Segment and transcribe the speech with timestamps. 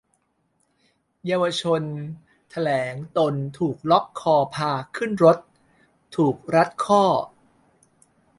[1.25, 1.81] เยาวชน
[2.49, 5.37] แถลงตนถูกล็อกคอพาขึ้นรถ-
[6.15, 7.03] ถูกรัดข้อ